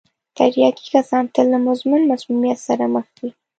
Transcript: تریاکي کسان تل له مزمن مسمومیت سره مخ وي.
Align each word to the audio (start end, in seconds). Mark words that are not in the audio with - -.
تریاکي 0.37 0.85
کسان 0.93 1.23
تل 1.33 1.45
له 1.53 1.59
مزمن 1.67 2.01
مسمومیت 2.11 2.59
سره 2.67 2.83
مخ 2.93 3.05
وي. 3.19 3.29